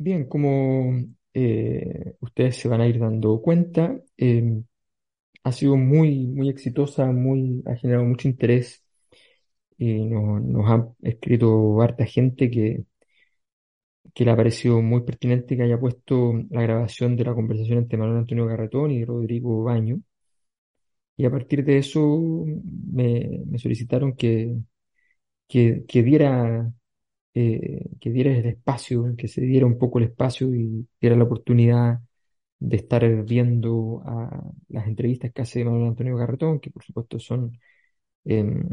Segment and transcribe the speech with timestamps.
[0.00, 0.96] Bien, como
[1.34, 4.62] eh, ustedes se van a ir dando cuenta, eh,
[5.44, 8.84] ha sido muy, muy exitosa, muy, ha generado mucho interés.
[9.78, 12.84] y nos, nos ha escrito harta gente que,
[14.14, 17.96] que le ha parecido muy pertinente que haya puesto la grabación de la conversación entre
[17.98, 20.00] Manuel Antonio Garretón y Rodrigo Baño.
[21.16, 22.44] Y a partir de eso
[22.92, 24.56] me, me solicitaron que,
[25.48, 26.72] que, que diera
[27.34, 31.24] eh, que diera el espacio, que se diera un poco el espacio y diera la
[31.24, 32.00] oportunidad
[32.60, 37.58] de estar viendo a las entrevistas que hace Manuel Antonio Garretón, que por supuesto son
[38.24, 38.64] em,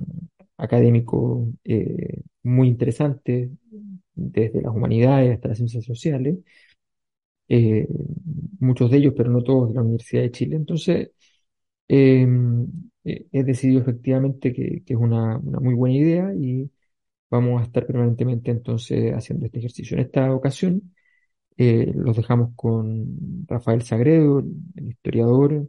[0.57, 3.49] académicos eh, muy interesantes,
[4.15, 6.37] desde las humanidades hasta las ciencias sociales,
[7.47, 7.87] eh,
[8.59, 10.55] muchos de ellos, pero no todos, de la Universidad de Chile.
[10.55, 11.11] Entonces,
[11.87, 12.67] em,
[13.05, 16.69] he decidido efectivamente que, que es una, una muy buena idea y
[17.29, 19.97] Vamos a estar permanentemente entonces haciendo este ejercicio.
[19.97, 20.93] En esta ocasión
[21.57, 24.39] eh, los dejamos con Rafael Sagredo,
[24.75, 25.67] el historiador,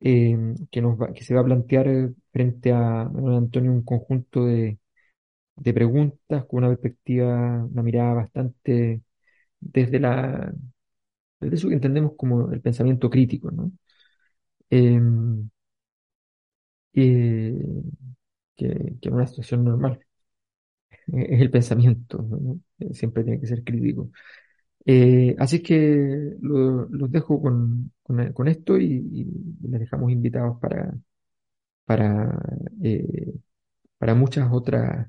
[0.00, 0.38] eh,
[0.70, 4.78] que, nos va, que se va a plantear frente a Manuel Antonio un conjunto de,
[5.56, 9.02] de preguntas con una perspectiva, una mirada bastante
[9.60, 10.52] desde la
[11.40, 13.72] desde eso que entendemos como el pensamiento crítico, ¿no?
[14.70, 15.00] Eh,
[16.92, 17.54] que,
[18.56, 20.00] que en una situación normal
[21.14, 22.24] es el pensamiento,
[22.92, 24.10] siempre tiene que ser crítico.
[24.86, 30.94] Eh, así que lo- los dejo con, con, esto y, y les dejamos invitados para,
[31.86, 32.38] para,
[32.82, 33.34] eh,
[33.98, 35.08] para muchas otras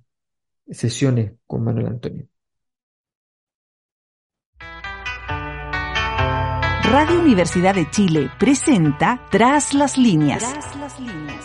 [0.69, 2.27] sesiones con Manuel Antonio.
[6.91, 10.43] Radio Universidad de Chile presenta Tras las líneas.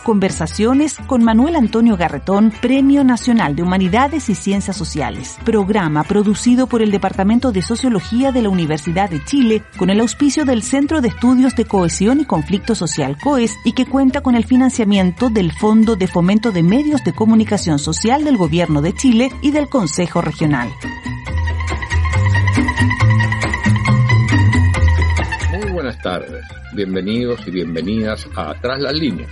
[0.03, 5.39] Conversaciones con Manuel Antonio Garretón, Premio Nacional de Humanidades y Ciencias Sociales.
[5.45, 10.45] Programa producido por el Departamento de Sociología de la Universidad de Chile con el auspicio
[10.45, 14.47] del Centro de Estudios de Cohesión y Conflicto Social COES y que cuenta con el
[14.47, 19.53] financiamiento del Fondo de Fomento de Medios de Comunicación Social del Gobierno de Chile y
[19.53, 20.73] del Consejo Regional.
[26.21, 29.31] Tardes, bienvenidos y bienvenidas a Tras las líneas,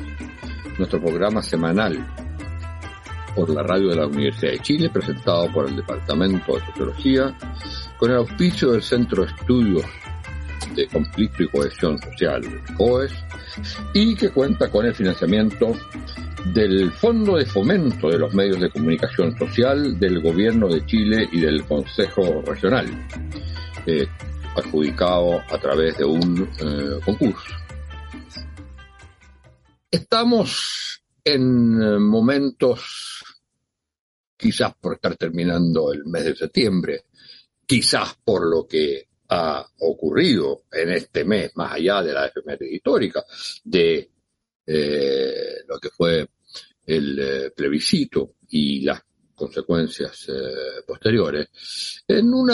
[0.77, 2.07] nuestro programa semanal
[3.35, 7.35] por la radio de la Universidad de Chile, presentado por el Departamento de Sociología,
[7.97, 9.85] con el auspicio del Centro de Estudios
[10.75, 12.43] de Conflicto y Cohesión Social,
[12.77, 13.13] COES,
[13.95, 15.73] y que cuenta con el financiamiento
[16.53, 21.41] del Fondo de Fomento de los Medios de Comunicación Social del Gobierno de Chile y
[21.41, 22.87] del Consejo Regional.
[23.87, 24.07] Eh,
[24.57, 27.55] adjudicado a través de un eh, concurso.
[29.91, 33.25] Estamos en eh, momentos,
[34.37, 37.05] quizás por estar terminando el mes de septiembre,
[37.67, 43.25] quizás por lo que ha ocurrido en este mes, más allá de la efeméride histórica,
[43.65, 44.11] de
[44.67, 46.29] eh, lo que fue
[46.87, 49.03] el eh, plebiscito y las
[49.35, 51.49] consecuencias eh, posteriores,
[52.07, 52.47] en un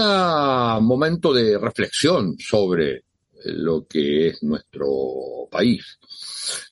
[0.82, 3.04] momento de reflexión sobre
[3.44, 5.98] lo que es nuestro país.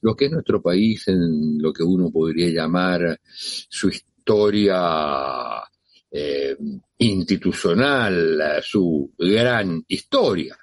[0.02, 5.62] Lo que es nuestro país en lo que uno podría llamar su historia
[6.10, 6.56] eh,
[6.98, 10.56] institucional, su gran historia.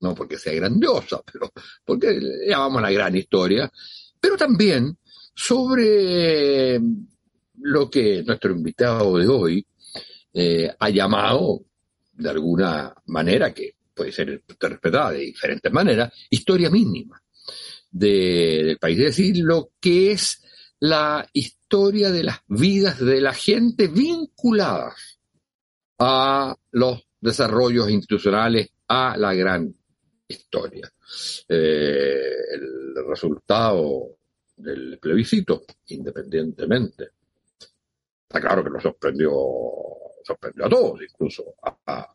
[0.00, 1.50] No porque sea grandiosa, pero
[1.84, 3.70] porque llamamos la gran historia,
[4.18, 4.96] pero también
[5.34, 6.80] sobre
[7.62, 9.66] lo que nuestro invitado de hoy
[10.32, 11.62] eh, ha llamado,
[12.12, 17.20] de alguna manera, que puede ser interpretada de diferentes maneras, historia mínima
[17.90, 18.98] de- del país.
[18.98, 20.42] Es decir, lo que es
[20.80, 25.18] la historia de las vidas de la gente vinculadas
[25.98, 29.74] a los desarrollos institucionales, a la gran
[30.26, 30.90] historia.
[31.48, 34.16] Eh, el resultado
[34.56, 37.08] del plebiscito, independientemente
[38.30, 39.32] Está claro que nos sorprendió,
[40.22, 42.06] sorprendió a todos, incluso a,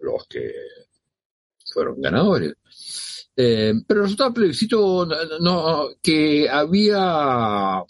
[0.00, 0.52] los que
[1.72, 2.54] fueron ganadores.
[3.36, 5.06] Eh, pero el resultado del plebiscito
[5.40, 7.80] no- que había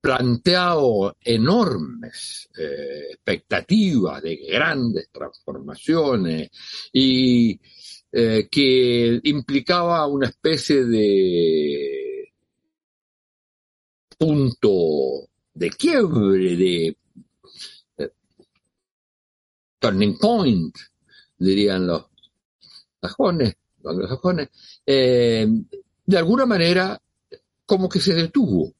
[0.00, 6.48] planteado enormes eh, expectativas de grandes transformaciones
[6.94, 7.60] y
[8.10, 12.32] eh, que implicaba una especie de
[14.16, 16.96] punto de quiebre, de
[19.80, 20.76] turning point,
[21.36, 22.06] dirían los
[23.00, 24.48] sajones, los
[24.86, 25.46] eh,
[26.06, 27.00] de alguna manera
[27.66, 28.72] como que se detuvo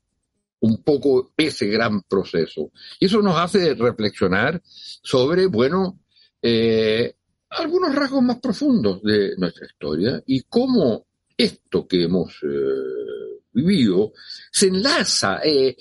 [0.60, 2.70] un poco ese gran proceso.
[2.98, 6.00] Y eso nos hace reflexionar sobre, bueno,
[6.42, 7.14] eh,
[7.50, 14.12] algunos rasgos más profundos de nuestra historia y cómo esto que hemos eh, vivido
[14.50, 15.76] se enlaza, eh,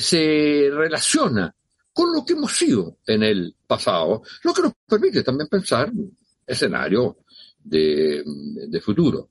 [0.00, 1.54] se relaciona
[1.92, 5.92] con lo que hemos sido en el pasado, lo que nos permite también pensar
[6.46, 7.18] escenario
[7.62, 9.30] de, futuro.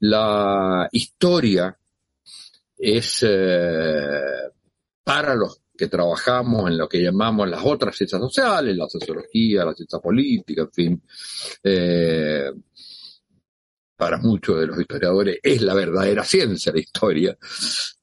[0.00, 1.76] La historia
[2.76, 4.20] es eh,
[5.04, 9.74] para los que trabajamos en lo que llamamos las otras ciencias sociales, la sociología, la
[9.74, 11.02] ciencia política, en fin,
[11.62, 12.50] eh,
[13.96, 17.36] para muchos de los historiadores es la verdadera ciencia la historia,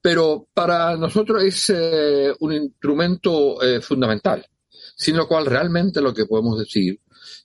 [0.01, 4.45] pero para nosotros es eh, un instrumento fundamental,
[4.95, 6.99] sin lo cual realmente lo que podemos decir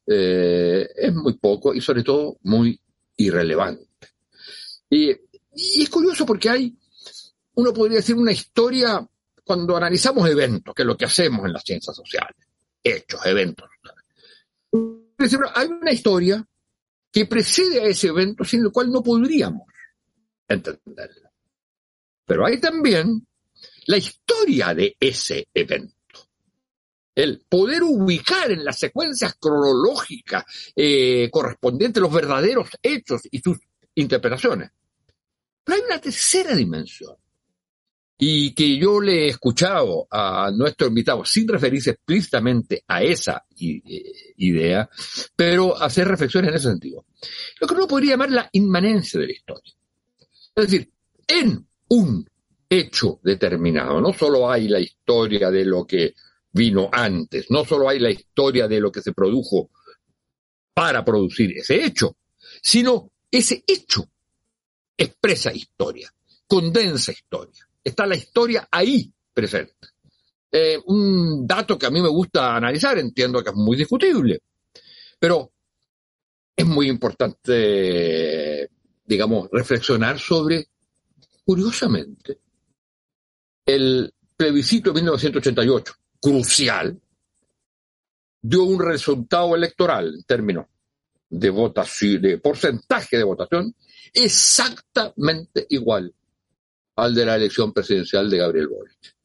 [0.06, 2.78] es muy poco y sobre todo muy
[3.16, 3.86] irrelevante.
[4.88, 6.76] Y es curioso porque hay
[7.56, 9.06] uno podría decir una historia
[9.44, 12.46] cuando analizamos eventos, que es lo que hacemos en las ciencias sociales,
[12.82, 13.68] hechos, eventos.
[15.54, 16.46] Hay una historia
[17.16, 19.66] que precede a ese evento sin el cual no podríamos
[20.46, 21.32] entenderla.
[22.26, 23.26] Pero hay también
[23.86, 25.94] la historia de ese evento.
[27.14, 30.44] El poder ubicar en las secuencias cronológicas
[30.76, 33.60] eh, correspondientes los verdaderos hechos y sus
[33.94, 34.72] interpretaciones.
[35.64, 37.16] Pero hay una tercera dimensión
[38.18, 43.82] y que yo le he escuchado a nuestro invitado, sin referirse explícitamente a esa eh,
[44.38, 44.88] idea,
[45.34, 47.04] pero hacer reflexiones en ese sentido.
[47.60, 49.74] Lo que uno podría llamar la inmanencia de la historia.
[50.54, 50.90] Es decir,
[51.28, 52.26] en un
[52.68, 56.14] hecho determinado, no solo hay la historia de lo que
[56.52, 59.70] vino antes, no solo hay la historia de lo que se produjo
[60.72, 62.16] para producir ese hecho,
[62.62, 64.08] sino ese hecho
[64.96, 66.10] expresa historia,
[66.46, 69.74] condensa historia está la historia ahí presente.
[70.50, 74.40] Eh, un dato que a mí me gusta analizar, entiendo que es muy discutible,
[75.18, 75.52] pero
[76.56, 78.70] es muy importante,
[79.04, 80.68] digamos, reflexionar sobre,
[81.44, 82.40] curiosamente,
[83.64, 87.00] el plebiscito de 1988, crucial,
[88.42, 90.66] dio un resultado electoral en términos
[91.28, 93.74] de votación, de porcentaje de votación,
[94.12, 96.12] exactamente igual
[96.96, 99.16] al de la elección presidencial de Gabriel Boric.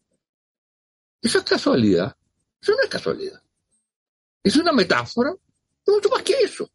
[1.21, 2.15] ¿Eso es casualidad?
[2.61, 3.41] Eso no es casualidad.
[4.43, 5.33] Es una metáfora
[5.87, 6.69] mucho más que eso.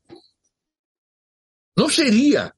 [1.76, 2.54] No sería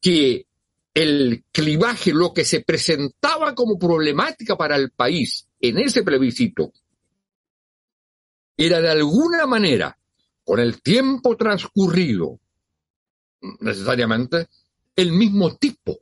[0.00, 0.46] que
[0.92, 6.72] el clivaje, lo que se presentaba como problemática para el país en ese plebiscito,
[8.56, 9.96] era de alguna manera,
[10.44, 12.40] con el tiempo transcurrido,
[13.60, 14.48] necesariamente,
[14.96, 16.00] el mismo tipo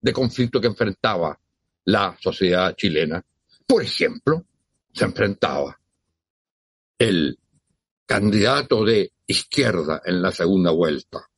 [0.00, 1.38] de conflicto que enfrentaba
[1.84, 3.24] la sociedad chilena.
[3.66, 4.44] Por ejemplo,
[4.92, 5.78] se enfrentaba
[6.98, 7.38] el
[8.06, 11.28] candidato de izquierda en la segunda vuelta,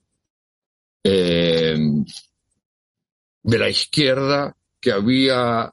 [1.05, 1.77] eh,
[3.43, 5.73] de la izquierda que había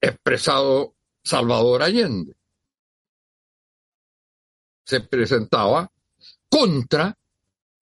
[0.00, 2.34] expresado Salvador Allende.
[4.84, 5.90] Se presentaba
[6.48, 7.16] contra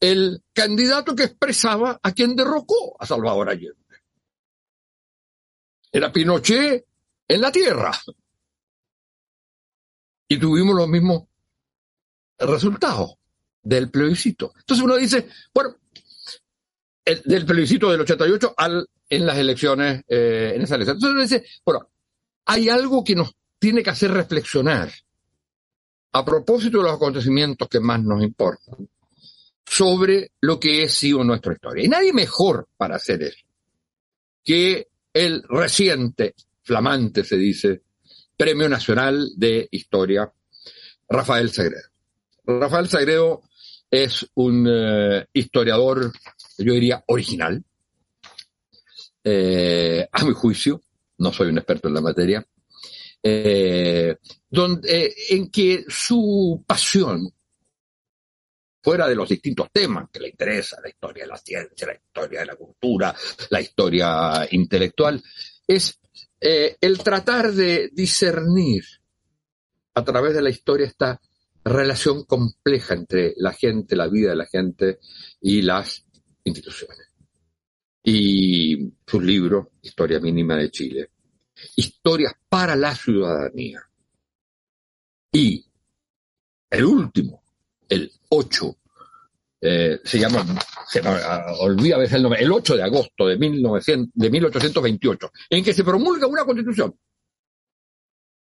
[0.00, 3.76] el candidato que expresaba a quien derrocó a Salvador Allende.
[5.92, 6.85] Era Pinochet
[7.26, 7.92] en la tierra.
[10.28, 11.25] Y tuvimos los mismos
[12.38, 13.14] resultados
[13.62, 14.52] del plebiscito.
[14.59, 15.76] Entonces uno dice, bueno,
[17.04, 20.97] del plebiscito del 88 al, en las elecciones, eh, en esa elección.
[20.97, 21.90] Entonces uno dice, bueno,
[22.47, 24.90] hay algo que nos tiene que hacer reflexionar
[26.12, 28.88] a propósito de los acontecimientos que más nos importan
[29.64, 31.85] sobre lo que es sido nuestra historia.
[31.85, 33.44] Y nadie mejor para hacer eso
[34.42, 37.83] que el reciente, flamante se dice,
[38.37, 40.33] Premio Nacional de Historia,
[41.09, 41.88] Rafael Sagredo.
[42.47, 43.43] Rafael Sagredo
[43.90, 46.12] es un eh, historiador,
[46.59, 47.62] yo diría, original,
[49.25, 50.81] eh, a mi juicio,
[51.19, 52.47] no soy un experto en la materia,
[53.23, 54.17] eh,
[54.49, 57.31] donde, en que su pasión
[58.82, 62.40] fuera de los distintos temas que le interesa, la historia de la ciencia, la historia
[62.40, 63.14] de la cultura,
[63.50, 65.22] la historia intelectual,
[65.66, 66.00] es
[66.40, 68.84] eh, el tratar de discernir
[69.94, 71.20] a través de la historia esta
[71.64, 74.99] relación compleja entre la gente, la vida de la gente
[75.40, 76.04] y las
[76.44, 77.08] instituciones.
[78.02, 81.10] Y su libro, Historia Mínima de Chile,
[81.76, 83.82] Historias para la Ciudadanía.
[85.32, 85.66] Y
[86.70, 87.42] el último,
[87.88, 88.76] el 8,
[89.62, 90.44] eh, se llama,
[90.88, 91.02] se
[91.58, 95.75] olvida a veces el nombre, el 8 de agosto de, 1900, de 1828, en que
[95.75, 96.94] se promulga una constitución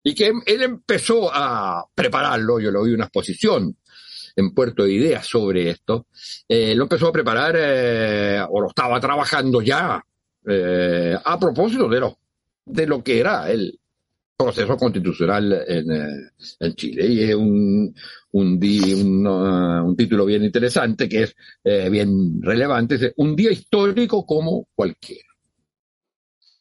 [0.02, 3.76] y que él empezó a prepararlo, yo lo vi una exposición
[4.37, 6.06] en Puerto de Ideas sobre esto,
[6.49, 10.02] eh, lo empezó a preparar eh, o lo estaba trabajando ya
[11.25, 12.18] a propósito de lo,
[12.64, 13.79] de lo que era el
[14.44, 16.30] proceso constitucional en,
[16.61, 17.06] en Chile.
[17.06, 17.94] Y es un,
[18.32, 21.37] un, un, título bien interesante que es
[21.90, 25.28] bien relevante, es un día histórico como cualquiera.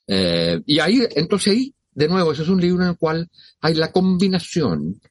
[0.08, 3.92] y ahí, entonces ahí de nuevo, ese es un libro en el cual hay la
[3.92, 5.02] combinación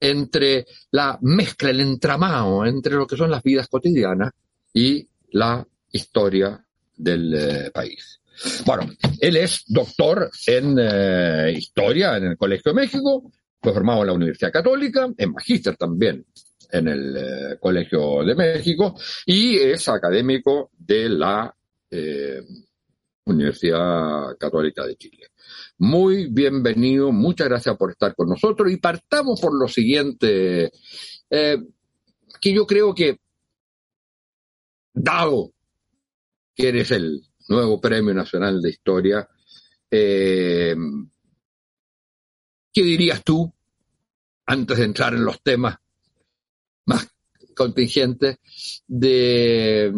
[0.00, 4.32] entre la mezcla, el entramado entre lo que son las vidas cotidianas
[4.74, 6.64] y la historia
[6.96, 8.20] del eh, país.
[8.64, 8.90] Bueno,
[9.20, 14.12] él es doctor en eh, historia en el Colegio de México, fue formado en la
[14.12, 16.24] Universidad Católica, en magíster también
[16.70, 21.52] en el eh, Colegio de México y es académico de la
[23.24, 25.28] Universidad Católica de Chile.
[25.78, 30.72] Muy bienvenido, muchas gracias por estar con nosotros y partamos por lo siguiente,
[31.28, 31.58] eh,
[32.40, 33.18] que yo creo que,
[34.94, 35.52] dado
[36.54, 39.28] que eres el nuevo Premio Nacional de Historia,
[39.90, 40.74] eh,
[42.72, 43.52] ¿qué dirías tú,
[44.46, 45.76] antes de entrar en los temas
[46.86, 47.08] más
[47.54, 48.38] contingentes,
[48.86, 49.92] de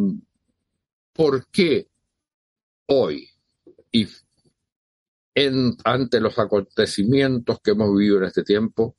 [1.12, 1.88] por qué
[2.86, 3.28] hoy
[3.92, 4.06] y
[5.84, 8.96] ante los acontecimientos que hemos vivido en este tiempo,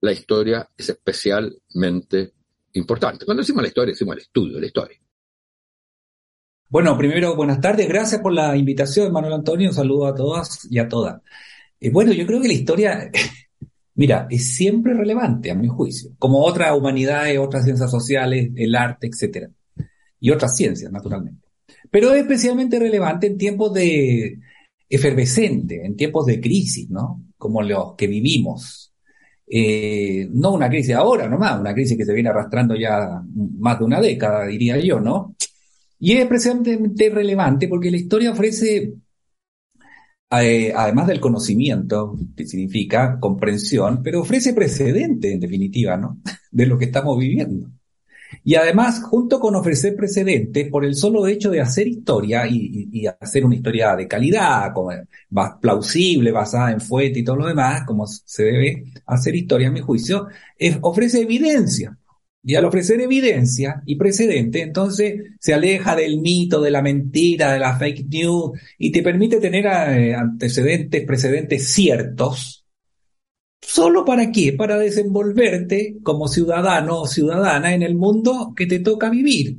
[0.00, 2.34] la historia es especialmente
[2.74, 3.24] importante.
[3.24, 5.01] Cuando decimos la historia, decimos el estudio de la historia.
[6.72, 7.86] Bueno, primero, buenas tardes.
[7.86, 9.68] Gracias por la invitación, Manuel Antonio.
[9.68, 11.20] Un saludo a todas y a todas.
[11.78, 13.10] Eh, bueno, yo creo que la historia,
[13.94, 19.06] mira, es siempre relevante, a mi juicio, como otras humanidades, otras ciencias sociales, el arte,
[19.08, 19.50] etcétera,
[20.18, 21.46] y otras ciencias, naturalmente.
[21.90, 24.38] Pero es especialmente relevante en tiempos de,
[24.88, 27.22] efervescente en tiempos de crisis, ¿no?
[27.36, 28.94] Como los que vivimos.
[29.46, 33.22] Eh, no una crisis ahora nomás, una crisis que se viene arrastrando ya
[33.58, 35.36] más de una década, diría yo, ¿no?
[36.04, 38.92] Y es especialmente relevante porque la historia ofrece,
[40.32, 46.18] eh, además del conocimiento, que significa comprensión, pero ofrece precedente, en definitiva, ¿no?
[46.50, 47.70] De lo que estamos viviendo.
[48.42, 53.44] Y además, junto con ofrecer precedentes, por el solo hecho de hacer historia y, hacer
[53.44, 54.90] una historia de calidad, como,
[55.60, 59.80] plausible, basada en fuente y todo lo demás, como se debe hacer historia, a mi
[59.80, 60.26] juicio,
[60.80, 61.96] ofrece evidencia.
[62.44, 67.60] Y al ofrecer evidencia y precedente, entonces se aleja del mito, de la mentira, de
[67.60, 72.62] la fake news y te permite tener eh, antecedentes, precedentes ciertos,
[73.62, 74.52] ¿Solo para qué?
[74.52, 79.58] Para desenvolverte como ciudadano o ciudadana en el mundo que te toca vivir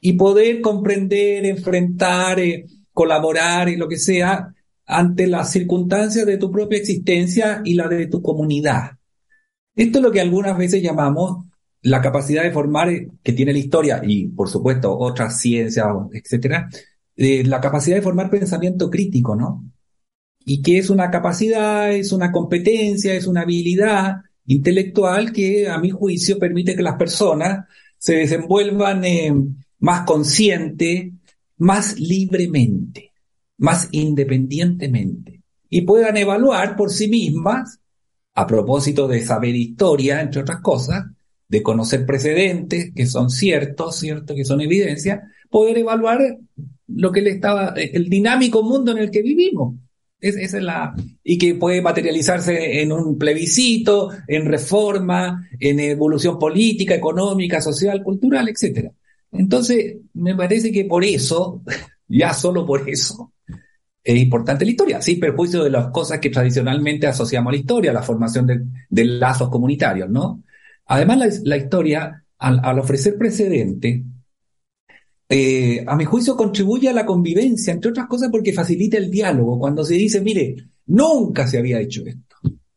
[0.00, 4.54] y poder comprender, enfrentar, eh, colaborar y lo que sea
[4.86, 8.92] ante las circunstancias de tu propia existencia y la de tu comunidad.
[9.74, 11.46] Esto es lo que algunas veces llamamos
[11.82, 16.68] la capacidad de formar eh, que tiene la historia y, por supuesto, otras ciencias, etcétera,
[17.16, 19.64] eh, la capacidad de formar pensamiento crítico, ¿no?
[20.44, 25.90] y que es una capacidad, es una competencia, es una habilidad intelectual que a mi
[25.90, 29.32] juicio permite que las personas se desenvuelvan eh,
[29.78, 31.12] más consciente,
[31.58, 33.12] más libremente,
[33.58, 35.42] más independientemente
[35.74, 37.80] y puedan evaluar por sí mismas,
[38.34, 41.04] a propósito de saber historia, entre otras cosas,
[41.52, 46.38] de conocer precedentes que son ciertos, ciertos, que son evidencia, poder evaluar
[46.88, 49.74] lo que le estaba, el dinámico mundo en el que vivimos
[50.18, 56.94] es, es la, y que puede materializarse en un plebiscito, en reforma, en evolución política,
[56.94, 58.90] económica, social, cultural, etc.
[59.32, 61.60] Entonces, me parece que por eso,
[62.08, 63.34] ya solo por eso,
[64.02, 67.92] es importante la historia, sin perjuicio de las cosas que tradicionalmente asociamos a la historia,
[67.92, 68.46] la formación
[68.88, 70.42] de, lazos comunitarios, ¿no?
[70.92, 74.04] Además, la, historia, al, ofrecer precedente,
[75.26, 79.58] eh, a mi juicio contribuye a la convivencia, entre otras cosas porque facilita el diálogo.
[79.58, 82.36] Cuando se dice, mire, nunca se había hecho esto.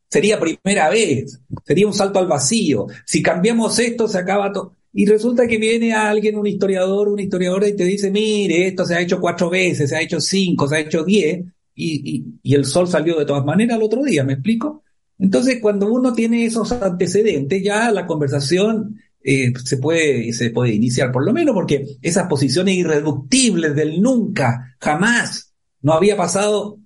[0.09, 2.87] Sería primera vez, sería un salto al vacío.
[3.05, 4.71] Si cambiamos esto, se acaba todo.
[4.93, 8.95] Y resulta que viene alguien, un historiador, una historiadora, y te dice, mire, esto se
[8.95, 11.43] ha hecho cuatro veces, se ha hecho cinco, se ha hecho diez.
[11.75, 14.84] y, y, el sol salió de todas maneras al otro día, ¿me explico?
[15.17, 21.11] Entonces, cuando uno tiene esos antecedentes, ya la conversación eh, se, puede, se puede iniciar,
[21.11, 26.79] por lo menos porque esas posiciones irreductibles del nunca, jamás, no había pasado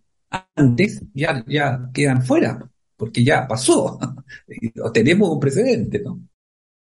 [0.55, 4.00] antes, ya, ya quedan fuera, porque ya pasó.
[4.93, 6.03] Tenemos un precedente.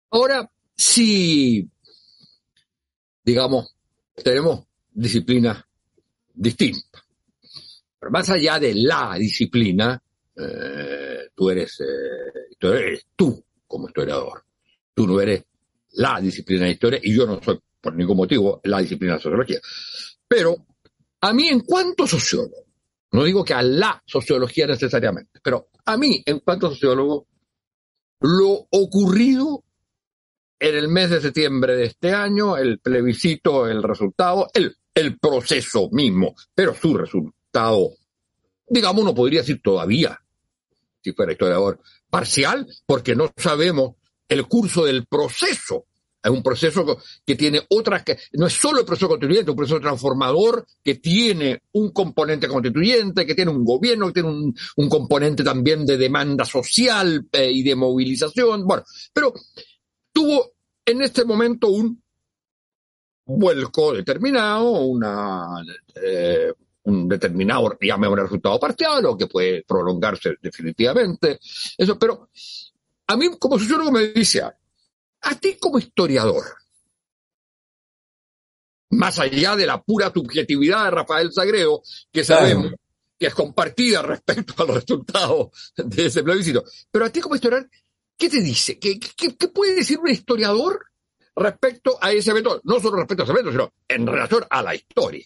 [0.09, 1.69] Ahora, si,
[3.24, 3.75] digamos,
[4.24, 5.63] tenemos disciplinas
[6.33, 7.03] distintas,
[8.00, 10.01] pero más allá de la disciplina,
[10.36, 14.43] eh, tú, eres, eh, tú eres tú como historiador.
[14.93, 15.46] Tú no eres
[15.91, 19.60] la disciplina de historia y yo no soy por ningún motivo la disciplina de sociología.
[20.27, 20.58] Pero
[21.22, 22.65] a mí en cuanto sociólogo,
[23.13, 27.25] no digo que a la sociología necesariamente, pero a mí en cuanto sociólogo,
[28.19, 29.63] lo ocurrido
[30.60, 34.75] en el mes de septiembre de este año, el plebiscito, el resultado, el,
[35.22, 37.91] proceso mismo, pero su resultado,
[38.67, 40.19] digamos, uno podría decir todavía,
[41.01, 41.79] si fuera historiador,
[42.10, 43.96] parcial, porque no sabemos
[44.27, 45.86] el curso del proceso.
[46.22, 49.56] Es un proceso que tiene otras, que no es solo el proceso constituyente, es un
[49.56, 54.89] proceso transformador que tiene un componente constituyente, que tiene un gobierno, que tiene un, un
[54.89, 58.68] componente también de demanda social eh, y de movilización.
[58.68, 59.34] Bueno, pero
[60.12, 60.51] tuvo
[60.86, 62.03] en este momento un
[63.25, 65.63] vuelco determinado, una,
[66.03, 66.51] eh,
[66.89, 71.39] un determinado, un resultado parcial o que puede prolongarse definitivamente.
[71.77, 72.29] Eso, pero
[73.08, 76.43] a mí como sociólogo me dice, a ti como historiador,
[78.91, 81.81] más allá de la pura subjetividad de Rafael Sagredo,
[82.12, 82.74] que sabemos
[83.17, 87.69] que es compartida respecto a los resultados de ese plebiscito, pero a ti como historiador,
[88.17, 88.79] ¿qué te dice?
[88.79, 90.86] ¿Qué, qué, puede decir un historiador
[91.36, 92.62] respecto a ese evento?
[92.63, 95.25] No solo respecto a ese evento, sino en relación a la historia.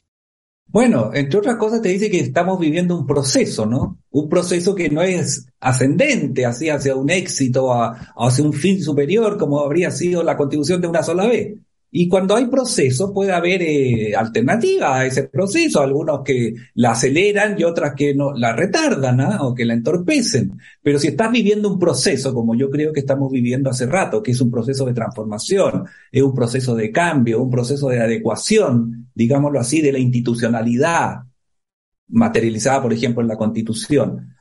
[0.68, 4.00] Bueno, entre otras cosas te dice que estamos viviendo un proceso, ¿no?
[4.10, 9.60] Un proceso que no es ascendente, así hacia un éxito, hacia un fin superior, como
[9.60, 11.58] habría sido la constitución de una sola vez,
[11.96, 17.56] y cuando hay proceso, puede haber eh, alternativas a ese proceso, algunos que la aceleran
[17.56, 19.38] y otras que no la retardan ¿ah?
[19.42, 20.58] o que la entorpecen.
[20.82, 24.32] Pero si estás viviendo un proceso, como yo creo que estamos viviendo hace rato, que
[24.32, 29.60] es un proceso de transformación, es un proceso de cambio, un proceso de adecuación, digámoslo
[29.60, 31.26] así, de la institucionalidad
[32.08, 34.33] materializada, por ejemplo, en la Constitución,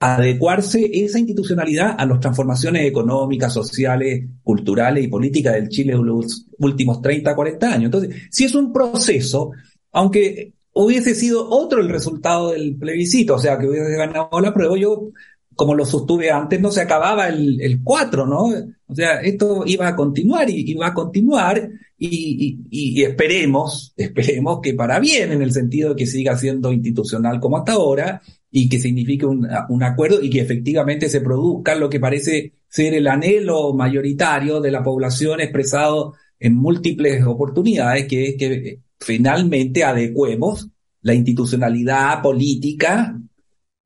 [0.00, 6.46] adecuarse esa institucionalidad a las transformaciones económicas, sociales, culturales y políticas del Chile de los
[6.58, 7.84] últimos 30, 40 años.
[7.84, 9.52] Entonces, si es un proceso,
[9.92, 14.76] aunque hubiese sido otro el resultado del plebiscito, o sea, que hubiese ganado la prueba,
[14.76, 15.10] yo,
[15.54, 18.52] como lo sostuve antes, no se acababa el, el 4, ¿no?
[18.86, 24.98] O sea, esto iba a continuar y iba a continuar y, esperemos, esperemos que para
[24.98, 28.20] bien, en el sentido de que siga siendo institucional como hasta ahora
[28.56, 32.94] y que signifique un, un, acuerdo y que efectivamente se produzca lo que parece ser
[32.94, 40.68] el anhelo mayoritario de la población expresado en múltiples oportunidades, que es que finalmente adecuemos
[41.02, 43.20] la institucionalidad política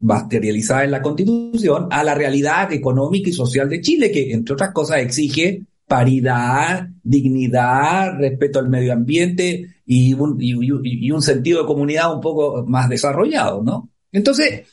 [0.01, 4.73] materializada en la Constitución a la realidad económica y social de Chile, que entre otras
[4.73, 12.15] cosas exige paridad, dignidad, respeto al medio ambiente y un, y un sentido de comunidad
[12.15, 13.89] un poco más desarrollado, ¿no?
[14.13, 14.67] Entonces,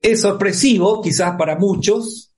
[0.00, 2.32] es sorpresivo quizás para muchos,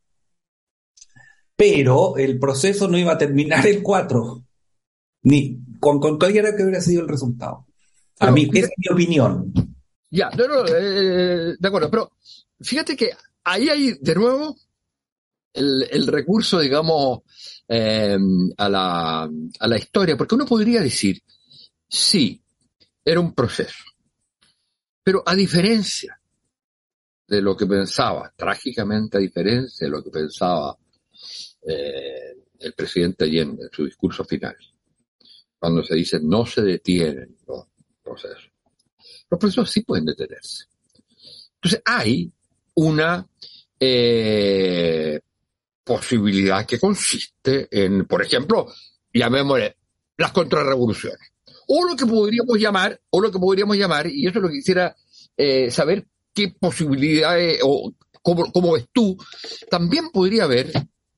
[1.56, 4.44] pero el proceso no iba a terminar el 4,
[5.22, 7.66] ni con, con cualquiera que hubiera sido el resultado.
[8.20, 9.52] A mí, es mi opinión.
[10.10, 12.12] Ya, no, no, eh, de acuerdo, pero
[12.60, 13.10] fíjate que
[13.44, 14.56] ahí hay de nuevo
[15.52, 17.20] el, el recurso, digamos,
[17.68, 18.16] eh,
[18.56, 21.22] a, la, a la historia, porque uno podría decir,
[21.88, 22.42] sí,
[23.04, 23.84] era un proceso,
[25.08, 26.20] pero a diferencia
[27.26, 30.76] de lo que pensaba, trágicamente a diferencia de lo que pensaba
[31.66, 34.54] eh, el presidente Allende en su discurso final,
[35.58, 37.64] cuando se dice no se detienen los
[38.02, 38.50] procesos.
[39.30, 40.66] Los procesos sí pueden detenerse.
[41.54, 42.30] Entonces hay
[42.74, 43.26] una
[43.80, 45.20] eh,
[45.84, 48.70] posibilidad que consiste en, por ejemplo,
[49.14, 49.74] llamémosle
[50.18, 51.32] las contrarrevoluciones
[51.68, 54.56] o lo que podríamos llamar, o lo que podríamos llamar, y eso es lo que
[54.56, 54.96] quisiera
[55.36, 59.16] eh, saber qué posibilidades o cómo, cómo ves tú,
[59.70, 60.72] también podría haber,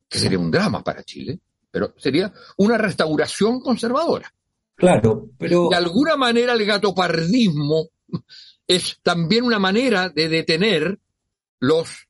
[0.09, 1.39] que sería un drama para Chile,
[1.71, 4.33] pero sería una restauración conservadora.
[4.75, 5.69] Claro, pero...
[5.71, 7.91] De alguna manera el gatopardismo
[8.67, 10.99] es también una manera de detener
[11.61, 12.09] los,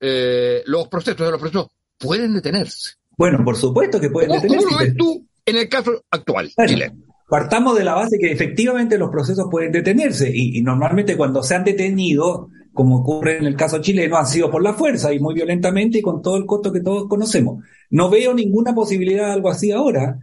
[0.00, 1.30] eh, los procesos.
[1.30, 2.94] Los procesos pueden detenerse.
[3.16, 4.64] Bueno, por supuesto que pueden detenerse.
[4.64, 7.07] ¿Cómo lo ves tú en el caso actual chileno?
[7.28, 11.64] Partamos de la base que efectivamente los procesos pueden detenerse y, normalmente cuando se han
[11.64, 15.98] detenido, como ocurre en el caso chileno, han sido por la fuerza y muy violentamente
[15.98, 17.62] y con todo el costo que todos conocemos.
[17.90, 20.18] No veo ninguna posibilidad de algo así ahora.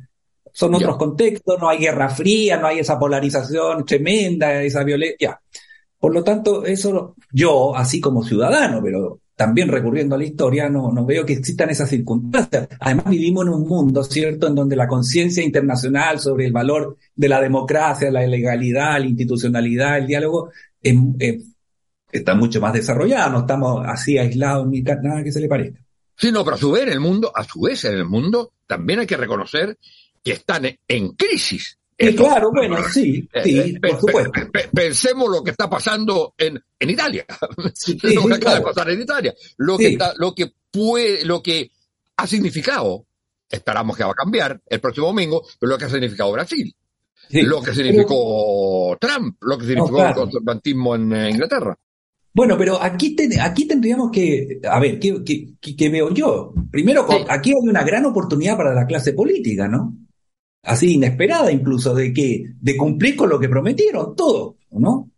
[0.51, 5.39] Son otros contextos, no hay guerra fría, no hay esa polarización tremenda, esa violencia.
[5.99, 10.91] Por lo tanto, eso yo, así como ciudadano, pero también recurriendo a la historia, no,
[10.91, 12.69] no veo que existan esas circunstancias.
[12.79, 17.29] Además, vivimos en un mundo, ¿cierto?, en donde la conciencia internacional sobre el valor de
[17.29, 20.51] la democracia, la legalidad, la institucionalidad, el diálogo,
[22.11, 23.29] está mucho más desarrollada.
[23.29, 25.81] No estamos así aislados ni nada que se le parezca.
[26.17, 28.53] Sí, no, pero a su vez en el mundo, a su vez en el mundo,
[28.65, 29.77] también hay que reconocer
[30.23, 34.31] que están en crisis claro, bueno, sí, eh, sí, eh, por supuesto.
[34.73, 37.25] Pensemos lo que está pasando en, en Italia.
[37.57, 39.33] lo que acaba de pasar en Italia.
[39.57, 41.71] Lo que, lo que puede, lo que
[42.17, 43.05] ha significado,
[43.49, 46.75] esperamos que va a cambiar el próximo domingo, pero lo que ha significado Brasil.
[47.31, 51.77] Lo que significó Trump, lo que significó el conservatismo en Inglaterra.
[52.33, 56.53] Bueno, pero aquí, aquí tendríamos que, a ver, ¿qué, qué, qué veo yo?
[56.69, 60.04] Primero, aquí hay una gran oportunidad para la clase política, ¿no?
[60.65, 65.11] Así inesperada incluso, de que, de cumplir con lo que prometieron, todo, ¿no?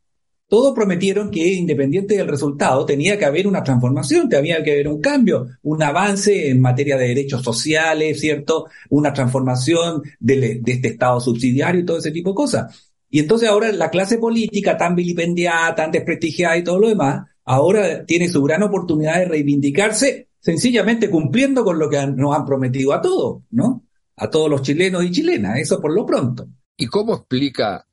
[0.49, 5.01] Todo prometieron que independiente del resultado tenía que haber una transformación, tenía que haber un
[5.01, 8.67] cambio, un avance en materia de derechos sociales, ¿cierto?
[8.89, 12.93] Una transformación de, de este Estado subsidiario y todo ese tipo de cosas.
[13.09, 18.05] Y entonces ahora la clase política tan vilipendiada, tan desprestigiada y todo lo demás, ahora
[18.05, 23.01] tiene su gran oportunidad de reivindicarse sencillamente cumpliendo con lo que nos han prometido a
[23.01, 23.86] todos, ¿no?
[24.17, 26.47] A todos los chilenos y chilenas, eso por lo pronto.
[26.75, 27.87] ¿Y cómo explica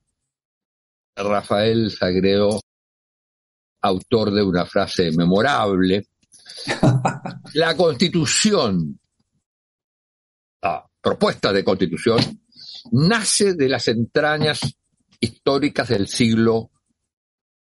[1.17, 2.61] Rafael Sagredo,
[3.83, 6.09] autor de una frase memorable,
[7.55, 8.99] la constitución,
[10.63, 12.21] la propuesta de constitución,
[12.93, 14.61] nace de las entrañas
[15.21, 16.71] históricas del siglo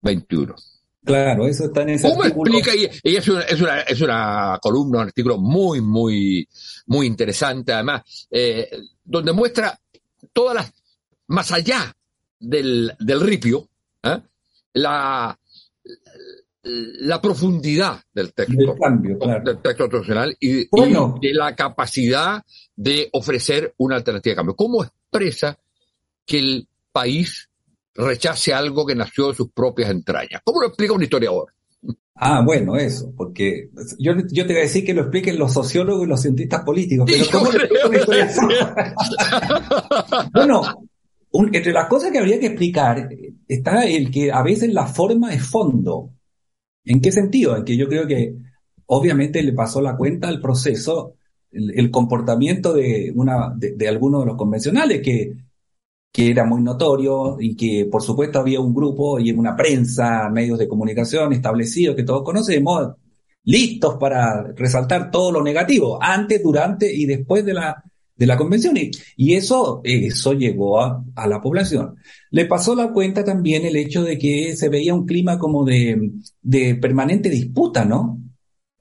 [0.03, 0.70] XXI?
[1.03, 2.73] Claro, eso está en ese ¿Cómo explica?
[2.75, 6.47] Y, es, una, es, una, es una columna, un artículo muy, muy,
[6.87, 8.69] muy interesante, además, eh,
[9.03, 9.79] donde muestra
[10.33, 10.73] todas las,
[11.29, 11.95] más allá
[12.39, 13.69] del, del ripio,
[14.03, 14.19] ¿eh?
[14.75, 15.39] la,
[16.63, 18.77] la profundidad del texto,
[19.45, 22.45] del texto tradicional y, y, de la capacidad
[22.77, 24.57] de ofrecer una alternativa de cambio.
[24.57, 25.59] ¿Cómo expresa
[26.27, 27.50] que el país
[27.95, 30.41] rechace algo que nació de sus propias entrañas.
[30.45, 31.53] ¿Cómo lo explica un historiador?
[32.23, 36.05] Ah, bueno, eso, porque yo, yo te voy a decir que lo expliquen los sociólogos
[36.05, 38.53] y los cientistas políticos, pero ¿cómo lo un
[40.35, 40.63] bueno,
[41.53, 43.09] entre las cosas que habría que explicar
[43.49, 46.11] está el que a veces la forma es fondo.
[46.85, 47.57] ¿En qué sentido?
[47.57, 48.35] En que yo creo que
[48.87, 51.15] obviamente le pasó la cuenta al proceso
[51.53, 55.33] el, comportamiento de, una, de, de algunos de los convencionales que
[56.13, 60.59] que era muy notorio y que por supuesto había un grupo y una prensa, medios
[60.59, 62.95] de comunicación establecidos que todos conocemos,
[63.45, 67.83] listos para resaltar todo lo negativo, antes, durante y después de la,
[68.17, 68.77] de la convención.
[68.77, 71.97] Y, eso, eso llegó a, a, la población.
[72.31, 76.13] Le pasó la cuenta también el hecho de que se veía un clima como de,
[76.43, 78.21] de permanente disputa, ¿no?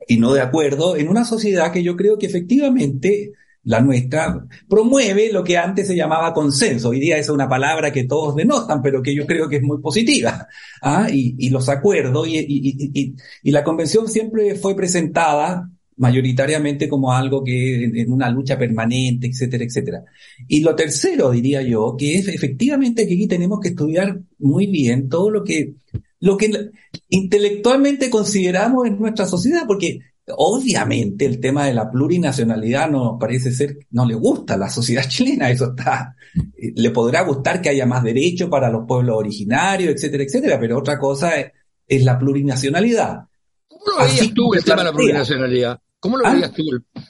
[0.08, 3.32] Y no de acuerdo en una sociedad que yo creo que efectivamente
[3.64, 6.90] la nuestra, promueve lo que antes se llamaba consenso.
[6.90, 9.80] Hoy día es una palabra que todos denotan, pero que yo creo que es muy
[9.80, 10.48] positiva.
[10.82, 11.08] ¿ah?
[11.12, 18.30] Y, los acuerdos, y, la convención siempre fue presentada mayoritariamente como algo que en una
[18.30, 20.04] lucha permanente, etcétera, etcétera.
[20.48, 25.10] Y lo tercero, diría yo, que es efectivamente que aquí tenemos que estudiar muy bien
[25.10, 25.74] todo lo que,
[26.22, 26.72] lo que
[27.10, 30.00] intelectualmente consideramos en nuestra sociedad, porque
[30.38, 35.04] Obviamente el tema de la plurinacionalidad no parece ser, no le gusta a la sociedad
[35.08, 36.16] chilena, eso está,
[36.56, 41.00] le podrá gustar que haya más derechos para los pueblos originarios, etcétera, etcétera, pero otra
[41.00, 41.32] cosa
[41.88, 43.26] es, la plurinacionalidad.
[43.68, 45.80] ¿Cómo lo veías tú el tema de la plurinacionalidad?
[46.00, 46.64] ¿Cómo lo veías tú?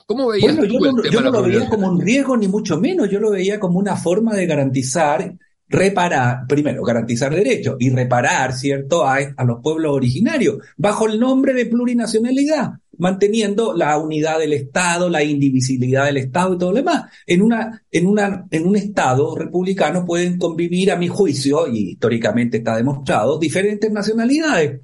[0.06, 3.10] ¿Cómo veías tú yo, no, yo no lo veía como un riesgo ni mucho menos,
[3.10, 5.38] yo lo veía como una forma de garantizar
[5.70, 11.68] reparar, primero, garantizar derechos y reparar, ¿cierto?, a, los pueblos originarios, bajo el nombre de
[11.68, 17.06] plurinacionalidad manteniendo la unidad del Estado, la indivisibilidad del Estado y todo lo demás.
[17.26, 22.58] En una, en una, en un Estado republicano pueden convivir, a mi juicio, y históricamente
[22.58, 24.82] está demostrado, diferentes nacionalidades.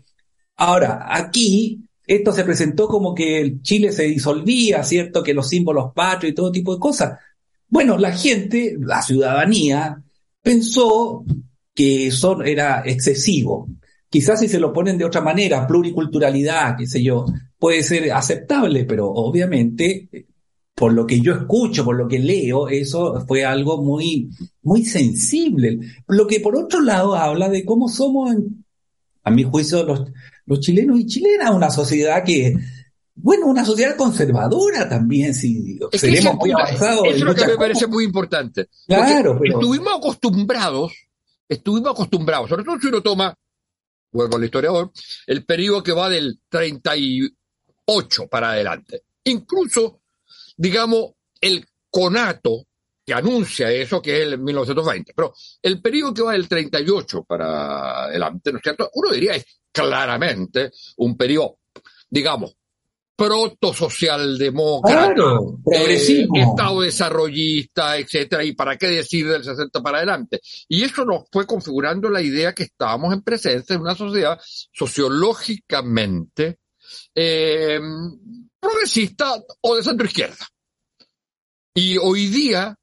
[0.55, 5.21] Ahora, aquí, esto se presentó como que Chile se disolvía, ¿cierto?
[5.21, 7.19] Que los símbolos patrios y todo tipo de cosas.
[7.67, 10.01] Bueno, la gente, la ciudadanía,
[10.45, 11.25] pensó
[11.73, 13.67] que eso era excesivo.
[14.07, 17.25] Quizás si se lo ponen de otra manera, pluriculturalidad, qué sé yo,
[17.57, 20.07] puede ser aceptable, pero obviamente,
[20.75, 24.29] por lo que yo escucho, por lo que leo, eso fue algo muy,
[24.61, 25.79] muy sensible.
[26.07, 28.35] Lo que por otro lado habla de cómo somos,
[29.23, 30.03] a mi juicio, los,
[30.45, 32.55] los chilenos y chilenas, una sociedad que,
[33.15, 37.07] bueno, una sociedad conservadora también, si seremos muy avanzados.
[37.07, 38.67] Eso es lo que me parece muy importante.
[38.87, 39.59] Claro, pero...
[39.59, 40.93] Estuvimos acostumbrados,
[41.47, 43.33] estuvimos acostumbrados, sobre todo si uno toma,
[44.11, 44.91] vuelvo al historiador,
[45.27, 49.03] el periodo que va del 38 para adelante.
[49.23, 50.01] Incluso,
[50.57, 52.67] digamos, el conato
[53.05, 55.13] que anuncia eso, que es el 1920.
[55.15, 58.89] Pero el periodo que va del 38 para adelante, ¿no es cierto?
[58.93, 61.59] Uno diría es claramente un periodo,
[62.09, 62.57] digamos,
[63.15, 70.41] proto-socialdemócrata, claro, eh, Estado desarrollista, etcétera, y para qué decir del 60 para adelante.
[70.67, 74.39] Y eso nos fue configurando la idea que estábamos en presencia de una sociedad
[74.73, 76.59] sociológicamente
[77.13, 77.79] eh,
[78.59, 80.45] progresista o de centro izquierda.
[81.73, 82.75] Y hoy día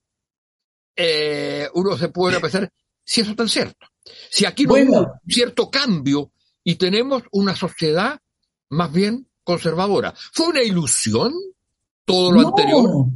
[0.96, 2.70] eh, uno se puede pensar
[3.04, 3.86] si eso es tan cierto.
[4.30, 6.32] Si aquí no hay un cierto cambio
[6.64, 8.18] y tenemos una sociedad
[8.70, 10.14] más bien conservadora.
[10.32, 11.32] ¿Fue una ilusión
[12.04, 13.06] todo lo anterior?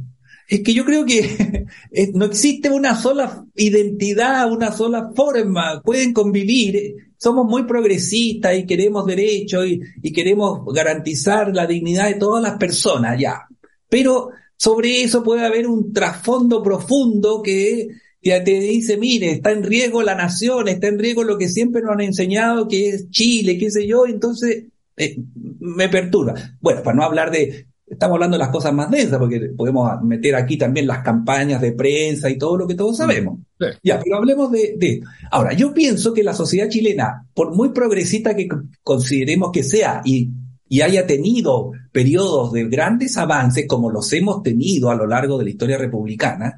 [0.47, 1.65] Es que yo creo que
[2.13, 5.81] no existe una sola identidad, una sola forma.
[5.81, 6.95] Pueden convivir.
[7.17, 12.57] Somos muy progresistas y queremos derechos y, y queremos garantizar la dignidad de todas las
[12.57, 13.47] personas, ya.
[13.89, 17.87] Pero sobre eso puede haber un trasfondo profundo que,
[18.21, 21.93] te dice, mire, está en riesgo la nación, está en riesgo lo que siempre nos
[21.93, 24.65] han enseñado, que es Chile, qué sé yo, entonces
[24.97, 25.17] eh,
[25.59, 26.33] me perturba.
[26.59, 30.35] Bueno, para no hablar de, estamos hablando de las cosas más densas, porque podemos meter
[30.35, 33.39] aquí también las campañas de prensa y todo lo que todos mm, sabemos.
[33.83, 38.35] Ya, pero hablemos de, de, Ahora, yo pienso que la sociedad chilena, por muy progresista
[38.35, 38.47] que
[38.83, 40.29] consideremos que sea, y
[40.69, 45.45] y haya tenido periodos de grandes avances como los hemos tenido a lo largo de
[45.45, 46.57] la historia republicana,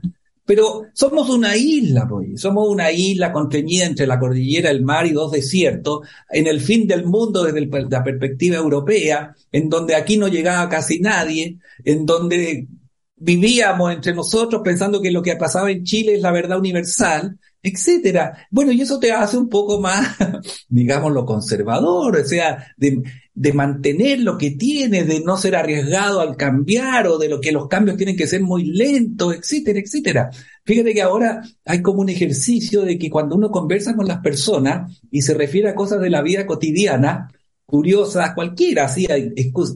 [0.50, 2.42] pero somos una isla, pues.
[2.42, 6.88] somos una isla contenida entre la cordillera, el mar y dos desiertos, en el fin
[6.88, 12.68] del mundo desde la perspectiva europea, en donde aquí no llegaba casi nadie, en donde
[13.16, 18.48] vivíamos entre nosotros pensando que lo que pasaba en Chile es la verdad universal, etcétera.
[18.52, 20.16] Bueno, y eso te hace un poco más,
[20.70, 26.22] digamos, lo conservador, o sea, de, de mantener lo que tiene, de no ser arriesgado
[26.22, 30.30] al cambiar o de lo que los cambios tienen que ser muy lentos, etcétera, etcétera.
[30.66, 35.02] Fíjate que ahora hay como un ejercicio de que cuando uno conversa con las personas
[35.10, 37.32] y se refiere a cosas de la vida cotidiana,
[37.70, 39.08] curiosas, cualquiera, así,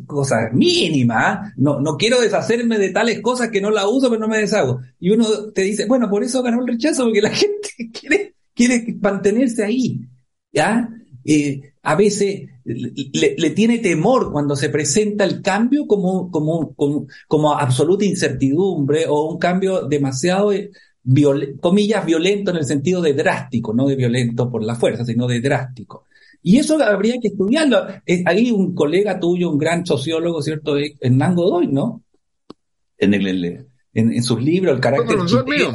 [0.06, 4.28] cosas mínimas, no, no quiero deshacerme de tales cosas que no la uso, pero no
[4.28, 4.82] me deshago.
[5.00, 8.96] Y uno te dice, bueno, por eso ganó el rechazo, porque la gente quiere, quiere
[9.00, 10.02] mantenerse ahí,
[10.52, 10.90] ¿ya?
[11.24, 16.76] Eh, a veces le, tiene temor cuando se presenta el cambio como, como,
[17.28, 20.72] como, absoluta incertidumbre o un cambio demasiado, eh,
[21.60, 25.42] comillas, violento en el sentido de drástico, no de violento por la fuerza, sino de
[25.42, 26.06] drástico.
[26.44, 27.88] Y eso habría que estudiarlo.
[28.26, 30.76] Hay un colega tuyo, un gran sociólogo, ¿cierto?
[31.00, 32.04] Hernán Godoy, ¿no?
[32.98, 35.74] En, el, en, sus libros, el carácter Fue profesor mío.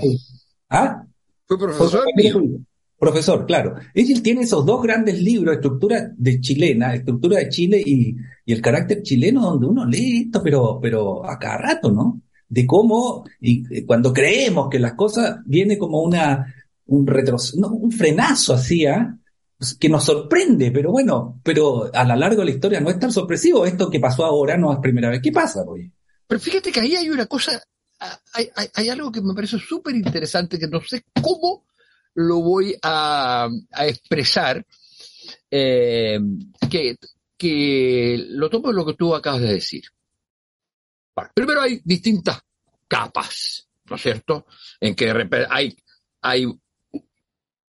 [0.68, 1.02] ¿Ah?
[1.46, 2.60] Fue profesor mío.
[2.98, 3.76] Profesor, claro.
[3.94, 8.60] Él tiene esos dos grandes libros, Estructura de Chilena, Estructura de Chile y, y el
[8.60, 12.20] carácter chileno, donde uno lee esto, pero, pero a cada rato, ¿no?
[12.48, 16.52] De cómo, y eh, cuando creemos que las cosas viene como una,
[16.86, 19.16] un retroceso, no, un frenazo así, ¿ah?
[19.58, 22.98] Pues, que nos sorprende, pero bueno, pero a lo largo de la historia no es
[23.00, 23.66] tan sorpresivo.
[23.66, 25.92] Esto que pasó ahora no es primera vez que pasa, oye.
[26.26, 27.60] Pero fíjate que ahí hay una cosa,
[28.34, 31.66] hay, hay, algo que me parece súper interesante, que no sé cómo
[32.14, 34.64] lo voy a, expresar,
[35.50, 36.20] eh,
[36.70, 36.96] que,
[37.36, 39.84] que lo tomo en lo que tú acabas de decir.
[41.34, 42.40] primero hay distintas
[42.86, 44.46] capas, ¿no es cierto?
[44.80, 45.10] En que
[45.48, 45.76] hay,
[46.20, 46.46] hay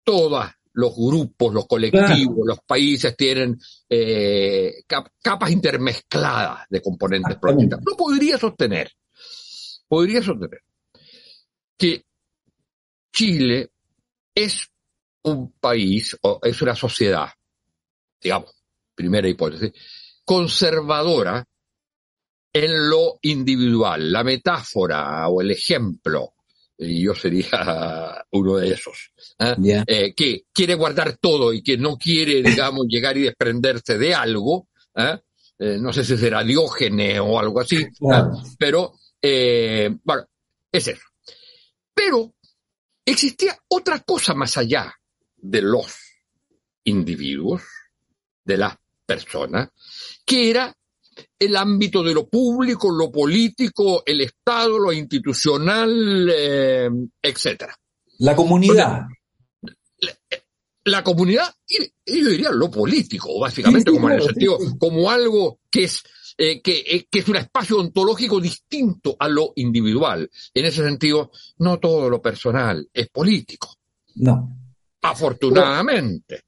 [0.02, 3.58] todos los grupos, los colectivos, los países tienen
[3.88, 4.82] eh,
[5.22, 7.82] capas intermezcladas de componentes políticos.
[7.86, 8.92] No podría sostener,
[9.88, 10.60] podría sostener
[11.78, 12.04] que
[13.10, 13.70] Chile
[14.34, 14.68] es
[15.22, 17.30] un país, o es una sociedad,
[18.20, 18.50] digamos,
[18.94, 19.72] primera hipótesis,
[20.24, 21.42] conservadora
[22.52, 24.12] en lo individual.
[24.12, 26.34] La metáfora o el ejemplo,
[26.78, 29.84] y yo sería uno de esos, ¿eh?
[29.86, 34.68] Eh, que quiere guardar todo y que no quiere, digamos, llegar y desprenderse de algo,
[34.94, 35.18] ¿eh?
[35.58, 37.86] no sé si será Diógenes o algo así,
[38.58, 40.26] pero, bueno,
[40.70, 41.06] es eso.
[41.94, 42.34] Pero
[43.02, 44.94] existía otra cosa más allá
[45.34, 45.96] de los
[46.84, 47.62] individuos,
[48.44, 49.70] de las personas,
[50.26, 50.76] que era
[51.38, 56.88] el ámbito de lo público, lo político, el Estado, lo institucional, eh,
[57.22, 57.76] etcétera.
[58.18, 59.06] La comunidad.
[60.84, 65.84] La, comunidad, y, yo diría lo político, básicamente, como en el sentido, como algo que
[65.84, 66.02] es
[66.38, 70.30] eh, que, eh, que, es un espacio ontológico distinto a lo individual.
[70.54, 73.74] En ese sentido, no todo lo personal es político.
[74.16, 74.56] No.
[75.02, 76.42] Afortunadamente.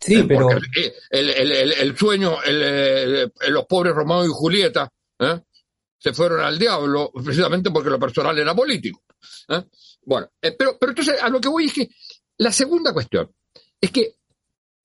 [0.00, 0.48] Sí, eh, pero.
[1.10, 2.38] El, el, el, sueño,
[3.48, 4.90] los pobres Romeo y Julieta
[5.98, 9.02] se fueron al diablo precisamente porque lo personal era político.
[10.02, 11.90] Bueno, pero, pero entonces a lo que voy es que
[12.38, 13.30] la segunda cuestión
[13.80, 14.14] es que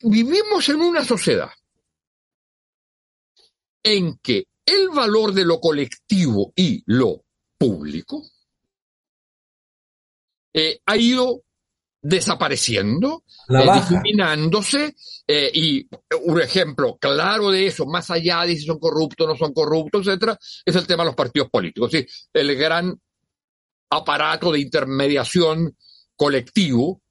[0.02, 1.50] vivimos en una sociedad
[3.82, 7.24] en que el valor de lo colectivo y lo
[7.58, 8.24] público
[10.54, 11.44] eh, ha ido
[12.08, 14.94] desapareciendo, eh,
[15.28, 15.88] eh, y
[16.24, 20.38] un ejemplo claro de eso, más allá de si son corruptos, no son corruptos, etcétera,
[20.64, 21.90] es el tema de los partidos políticos.
[21.92, 22.06] ¿sí?
[22.32, 22.94] El gran
[23.90, 25.76] aparato de intermediación
[26.16, 27.02] colectivo,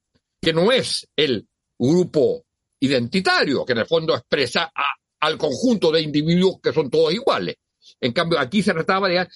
[0.41, 1.45] que no es el
[1.77, 2.45] grupo
[2.79, 4.85] identitario, que en el fondo expresa a
[5.25, 7.55] al conjunto de individuos que son todos iguales.
[7.99, 9.27] En cambio, aquí se trataba de...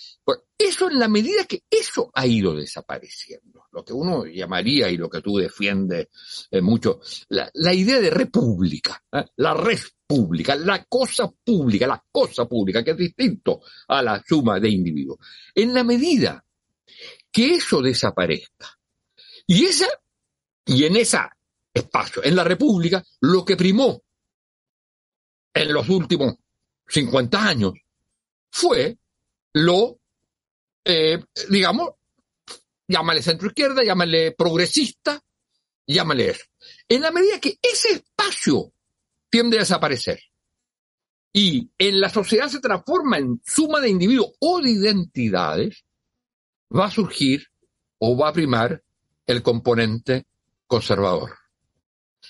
[0.58, 5.10] eso en la medida que eso ha ido desapareciendo, lo que uno llamaría y lo
[5.10, 6.08] que tú defiendes
[6.52, 9.26] eh, mucho, la, idea de república, ¿eh?
[9.38, 14.60] la red pública, la cosa pública, la cosa pública, que es distinto a la suma
[14.60, 15.20] de individuos.
[15.54, 16.44] En la medida
[17.32, 18.78] que eso desaparezca,
[19.46, 19.88] y esa,
[20.66, 21.20] y en ese
[21.74, 24.04] espacio, en la república, lo que primó
[25.54, 26.36] en los últimos
[26.88, 27.74] 50 años
[28.52, 28.98] fue
[29.54, 30.00] lo,
[30.86, 31.90] eh, digamos,
[32.90, 35.22] llámale centro izquierda, llámale progresista,
[35.88, 36.44] llámale eso.
[36.90, 38.74] En la medida que ese espacio
[39.30, 40.20] tiende a desaparecer
[41.32, 45.86] y en la sociedad se transforma en suma de individuos o de identidades,
[46.76, 47.48] va a surgir
[48.00, 48.82] o va a primar
[49.28, 50.26] el componente
[50.66, 51.38] conservador.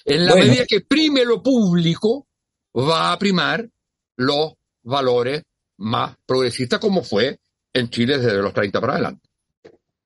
[0.04, 2.28] En la medida que prime lo público,
[2.76, 3.70] va a primar
[4.18, 5.44] los valores
[5.78, 7.40] más progresistas como fue
[7.74, 9.29] en Chile desde los 30 para adelante.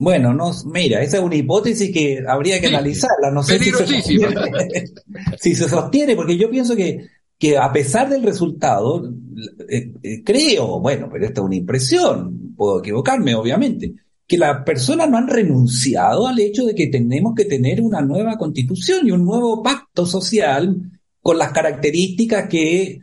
[0.03, 3.31] Bueno, no, mira, esa es una hipótesis que habría que analizarla.
[3.31, 4.35] No sé si se, sostiene,
[5.39, 7.07] si se sostiene, porque yo pienso que,
[7.39, 9.09] que a pesar del resultado,
[9.69, 13.93] eh, eh, creo, bueno, pero esta es una impresión, puedo equivocarme, obviamente,
[14.27, 18.37] que las personas no han renunciado al hecho de que tenemos que tener una nueva
[18.37, 22.99] constitución y un nuevo pacto social con las características que,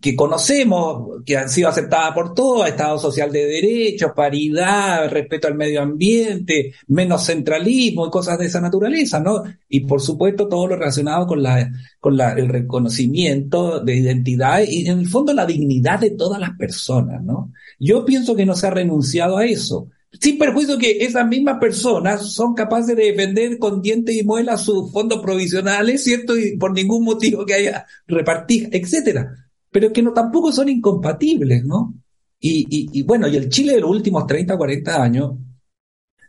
[0.00, 5.54] que conocemos, que han sido aceptadas por todos, Estado social de derechos, paridad, respeto al
[5.54, 9.42] medio ambiente, menos centralismo y cosas de esa naturaleza, ¿no?
[9.68, 14.88] Y por supuesto todo lo relacionado con la, con la, el reconocimiento de identidad y
[14.88, 17.52] en el fondo la dignidad de todas las personas, ¿no?
[17.78, 19.88] Yo pienso que no se ha renunciado a eso
[20.20, 24.90] sin perjuicio que esas mismas personas son capaces de defender con dientes y muelas sus
[24.90, 26.36] fondos provisionales, ¿cierto?
[26.36, 29.47] Y por ningún motivo que haya repartido, etcétera.
[29.70, 31.94] Pero que no tampoco son incompatibles, ¿no?
[32.40, 35.32] Y, bueno, y el Chile de los últimos 30, 40 años,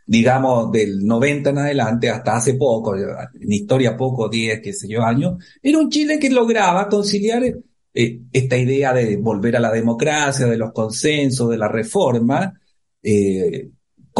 [0.06, 5.02] digamos del 90 en adelante hasta hace poco, en historia poco, 10, qué sé yo,
[5.02, 10.46] años, era un Chile que lograba conciliar eh, esta idea de volver a la democracia,
[10.46, 12.60] de los consensos, de la reforma,
[13.02, 13.70] eh,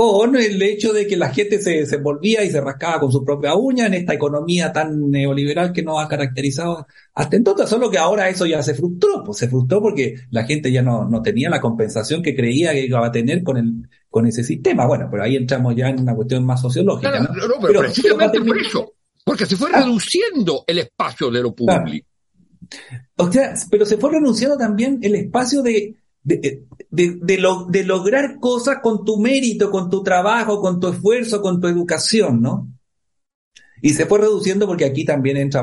[0.01, 3.23] con el hecho de que la gente se, se volvía y se rascaba con su
[3.23, 7.99] propia uña en esta economía tan neoliberal que nos ha caracterizado hasta entonces, solo que
[7.99, 11.51] ahora eso ya se frustró, pues se frustró porque la gente ya no, no tenía
[11.51, 14.87] la compensación que creía que iba a tener con el, con ese sistema.
[14.87, 17.21] Bueno, pero ahí entramos ya en una cuestión más sociológica.
[17.21, 17.29] ¿no?
[17.61, 19.83] pero, precisamente por eso, porque se fue ah.
[19.83, 22.07] reduciendo el espacio de lo público.
[23.17, 28.79] O sea, pero se fue renunciando también el espacio de, de, de, de, lograr cosas
[28.83, 32.68] con tu mérito, con tu trabajo, con tu esfuerzo, con tu educación, ¿no?
[33.83, 35.62] Y se fue reduciendo porque aquí también entra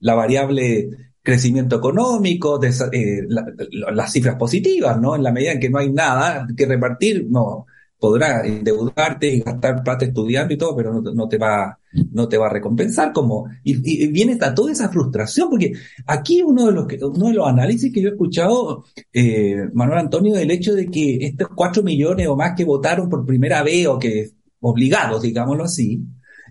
[0.00, 0.90] la variable
[1.22, 3.26] crecimiento económico, de, eh,
[3.70, 5.16] las cifras positivas, ¿no?
[5.16, 7.66] En la medida en que no hay nada que repartir, no,
[7.98, 11.78] podrás endeudarte y gastar plata estudiando y todo, pero no, te va,
[12.12, 15.72] no te va a recompensar como, y, viene hasta toda esa frustración, porque
[16.06, 20.00] aquí uno de los que, uno de los análisis que yo he escuchado, eh, Manuel
[20.00, 23.86] Antonio, del hecho de que estos cuatro millones o más que votaron por primera vez
[23.86, 24.30] o que
[24.60, 26.02] obligados, digámoslo así,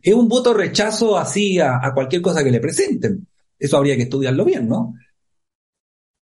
[0.02, 3.28] es un voto rechazo así a cualquier cosa que le presenten.
[3.58, 4.94] Eso habría que estudiarlo bien, ¿no?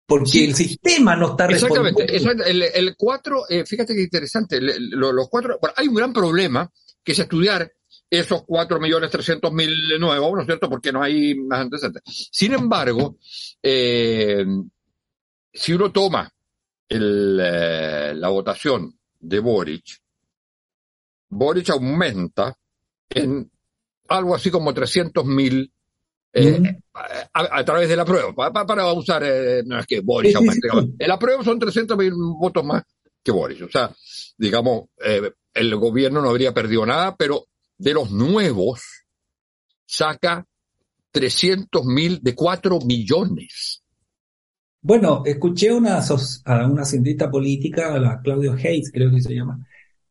[0.09, 2.01] Porque el sistema no está respondiendo.
[2.01, 2.49] Exactamente.
[2.49, 6.67] el, el cuatro, eh, fíjate que interesante, los cuatro, hay un gran problema
[7.03, 7.71] que es estudiar
[8.09, 10.67] esos cuatro millones trescientos mil nuevos, ¿no es cierto?
[10.67, 12.01] Porque no hay más antecedentes.
[12.31, 13.17] Sin embargo,
[13.61, 14.43] eh,
[15.53, 16.27] si uno toma
[16.87, 20.01] el, eh, la votación de Boric,
[21.29, 22.57] Boric aumenta
[23.11, 23.51] en
[24.07, 25.71] algo así como 300 mil
[26.31, 26.77] eh,
[27.33, 31.43] a, través de la prueba, para, usar, eh, no es que Boris En la prueba
[31.43, 32.83] son 300 mil votos más
[33.23, 33.61] que Boris.
[33.61, 33.91] O sea,
[34.37, 37.45] digamos, eh, el gobierno no habría perdido nada, pero
[37.77, 39.05] de los nuevos
[39.85, 40.45] saca
[41.11, 43.81] 300 mil de 4 millones.
[44.81, 49.65] Bueno, escuché una, a una cientista política, a la Claudio Hayes, creo que se llama,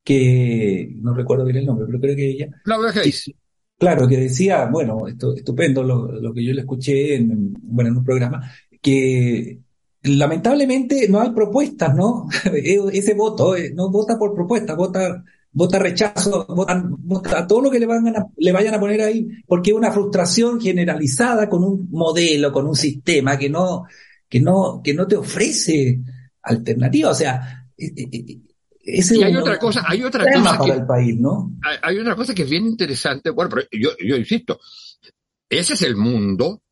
[0.04, 2.48] que no recuerdo bien el nombre, pero creo que ella.
[2.64, 3.32] Claudio Hayes.
[3.78, 8.04] Claro, que decía, bueno, esto, estupendo lo, que yo le escuché en, bueno, en un
[8.04, 8.50] programa,
[8.82, 9.60] que
[10.02, 12.26] lamentablemente no hay propuestas, ¿no?
[12.92, 15.22] Ese voto eh, no vota por propuestas, vota,
[15.52, 19.28] vota rechazo, vota, vota todo lo que le, van a, le vayan a poner ahí,
[19.46, 23.84] porque es una frustración generalizada con un modelo, con un sistema que no,
[24.28, 26.00] que no, que no te ofrece
[26.42, 27.10] alternativa.
[27.10, 27.68] O sea,
[28.88, 31.52] y hay otra cosa, hay otra cosa que, el país, ¿no?
[31.82, 33.30] Hay, otra cosa que es bien interesante.
[33.30, 34.58] Bueno, pero yo, yo insisto,
[35.48, 36.62] ese es el mundo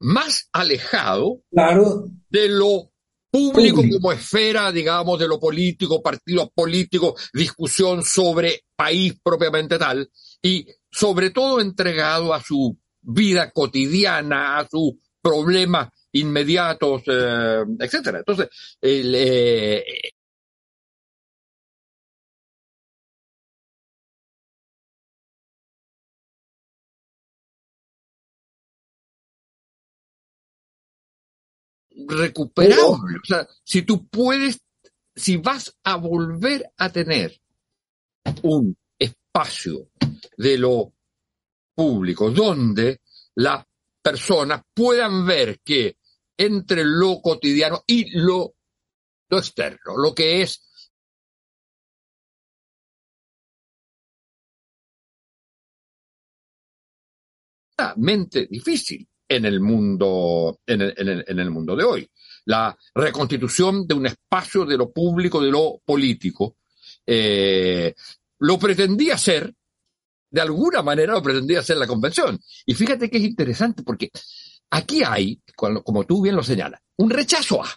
[0.00, 2.06] más alejado claro.
[2.28, 2.92] de lo
[3.30, 10.10] público, como esfera, digamos, de lo político, partidos políticos, discusión sobre país propiamente tal,
[10.42, 18.18] y sobre todo entregado a su vida cotidiana, a sus problemas inmediatos, eh, etcétera.
[18.18, 18.48] Entonces,
[18.80, 19.84] el, eh,
[32.06, 33.18] recuperable.
[33.22, 34.60] O sea, si tú puedes,
[35.14, 37.40] si vas a volver a tener
[38.42, 39.90] un espacio
[40.36, 40.92] de lo
[41.74, 43.00] público donde
[43.36, 43.64] las
[44.02, 45.96] personas puedan ver que
[46.36, 48.54] entre lo cotidiano y lo,
[49.28, 50.62] lo externo, lo que es
[57.96, 62.10] mente difícil en el mundo, en el, en el, en el mundo de hoy.
[62.46, 66.56] La reconstitución de un espacio de lo público, de lo político,
[67.06, 67.94] eh,
[68.38, 69.54] lo pretendía hacer,
[70.30, 72.40] de alguna manera lo pretendía hacer la convención.
[72.64, 74.10] Y fíjate que es interesante porque
[74.70, 77.68] aquí hay, como tú bien lo señalas, un rechazo a,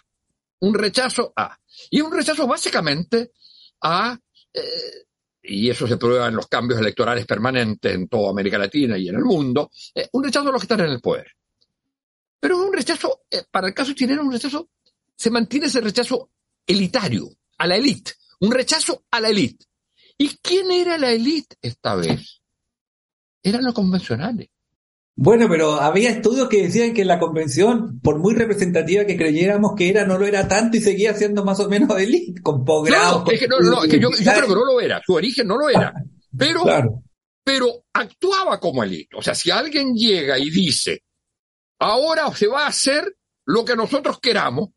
[0.60, 1.58] un rechazo a,
[1.90, 3.32] y un rechazo básicamente
[3.82, 4.18] a,
[4.54, 4.62] eh,
[5.42, 9.16] y eso se prueba en los cambios electorales permanentes en toda América Latina y en
[9.16, 11.26] el mundo, eh, un rechazo a los que están en el poder.
[12.42, 14.68] Pero es un rechazo, eh, para el caso chileno, un rechazo,
[15.14, 16.32] se mantiene ese rechazo
[16.66, 17.28] elitario,
[17.58, 19.64] a la élite, un rechazo a la élite.
[20.18, 22.40] ¿Y quién era la élite esta vez?
[23.44, 24.48] Eran los convencionales.
[25.14, 29.88] Bueno, pero había estudios que decían que la convención, por muy representativa que creyéramos que
[29.88, 33.24] era, no lo era tanto y seguía siendo más o menos élite, con posgrado.
[33.30, 35.56] es que no, no, es que yo, creo que no lo era, su origen no
[35.58, 35.94] lo era.
[36.36, 36.64] Pero,
[37.44, 39.14] pero actuaba como élite.
[39.16, 41.02] O sea, si alguien llega y dice,
[41.82, 44.70] ahora se va a hacer lo que nosotros queramos,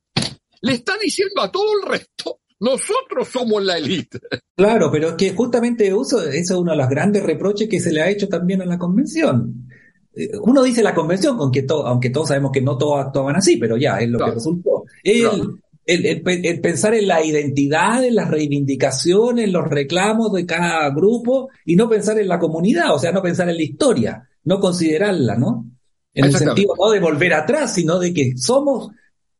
[0.61, 4.19] le está diciendo a todo el resto, nosotros somos la élite.
[4.55, 8.01] Claro, pero es que justamente eso, es uno de los grandes reproches que se le
[8.01, 9.67] ha hecho también a la convención.
[10.15, 13.77] Eh, uno dice la convención, aunque, aunque todos sabemos que no todos actuaban así, pero
[13.77, 14.85] ya es lo que resultó.
[15.03, 21.49] El, el, pensar en la identidad, en las reivindicaciones, en los reclamos de cada grupo
[21.65, 25.35] y no pensar en la comunidad, o sea, no pensar en la historia, no considerarla,
[25.35, 25.69] ¿no?
[26.15, 28.89] En el sentido no de volver atrás, sino de que somos,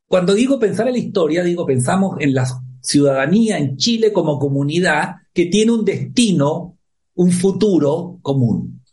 [0.07, 2.45] cuando digo pensar en la historia, digo pensamos en la
[2.82, 6.78] ciudadanía en Chile como comunidad que tiene un destino,
[7.15, 8.84] un futuro común.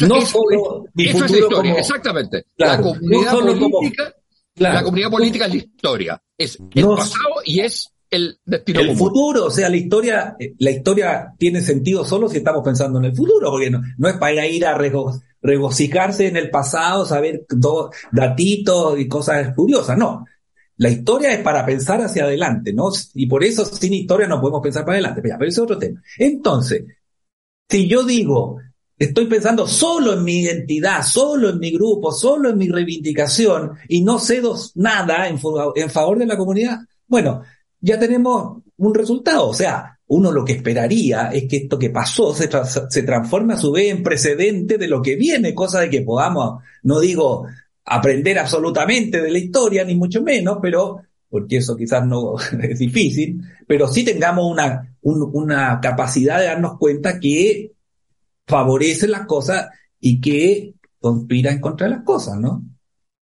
[0.00, 2.46] no solo mi futuro como, exactamente.
[2.56, 4.14] la comunidad política,
[4.56, 9.46] la comunidad política es la historia, es el pasado y es el destino el futuro,
[9.46, 13.50] o sea, la historia, la historia tiene sentido solo si estamos pensando en el futuro,
[13.50, 14.78] porque no, no es para ir a
[15.40, 17.46] regocijarse en el pasado, saber
[18.12, 20.26] datitos y cosas curiosas, no.
[20.76, 22.90] La historia es para pensar hacia adelante, ¿no?
[23.14, 25.22] Y por eso sin historia no podemos pensar para adelante.
[25.22, 26.02] Pero, pero ese es otro tema.
[26.18, 26.84] Entonces,
[27.70, 28.58] si yo digo,
[28.98, 34.02] estoy pensando solo en mi identidad, solo en mi grupo, solo en mi reivindicación y
[34.02, 35.38] no cedo nada en,
[35.76, 37.42] en favor de la comunidad, bueno,
[37.82, 39.48] ya tenemos un resultado.
[39.48, 42.48] O sea, uno lo que esperaría es que esto que pasó se,
[42.88, 46.62] se transforme a su vez en precedente de lo que viene, cosa de que podamos,
[46.82, 47.46] no digo
[47.84, 53.42] aprender absolutamente de la historia, ni mucho menos, pero, porque eso quizás no es difícil,
[53.66, 57.72] pero sí tengamos una, una capacidad de darnos cuenta que
[58.46, 59.68] favorece las cosas
[59.98, 62.62] y que conspira en contra de las cosas, ¿no?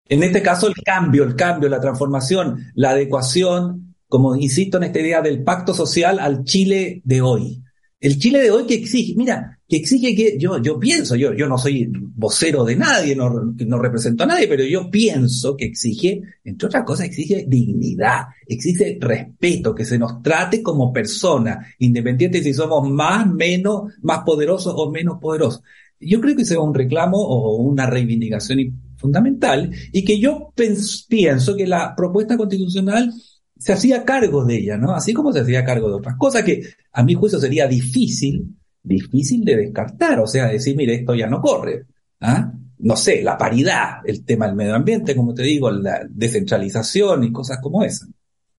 [0.06, 5.00] En este caso, el cambio, el cambio, la transformación, la adecuación, como insisto en esta
[5.00, 7.64] idea del pacto social al Chile de hoy.
[8.00, 11.48] El Chile de hoy que exige, mira, que exige que, yo, yo pienso, yo, yo
[11.48, 16.22] no soy vocero de nadie, no, no represento a nadie, pero yo pienso que exige,
[16.44, 22.54] entre otras cosas, exige dignidad, exige respeto, que se nos trate como personas, independiente si
[22.54, 25.62] somos más, menos, más poderosos o menos poderosos.
[26.00, 28.60] Yo creo que ese es un reclamo o una reivindicación
[28.96, 33.14] fundamental y que yo pienso que la propuesta constitucional
[33.60, 34.96] se hacía cargo de ella, ¿no?
[34.96, 39.44] Así como se hacía cargo de otras cosas que a mi juicio sería difícil difícil
[39.44, 41.86] de descartar, o sea, decir, mire, esto ya no corre.
[42.22, 42.52] ¿ah?
[42.80, 47.32] No sé, la paridad, el tema del medio ambiente, como te digo, la descentralización y
[47.32, 48.08] cosas como esa.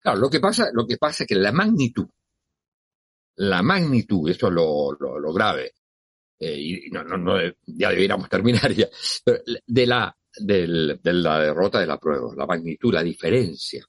[0.01, 2.07] Claro, lo que pasa, lo que pasa es que la magnitud,
[3.37, 5.73] la magnitud, eso es lo, lo, grave,
[6.39, 7.35] eh, y no, no, no,
[7.67, 8.89] ya debiéramos terminar ya,
[9.67, 10.67] de la, de
[11.03, 13.85] la derrota de la prueba, la magnitud, la diferencia,